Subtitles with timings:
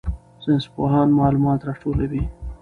[0.43, 2.23] ساینسپوهان معلومات راټولوي.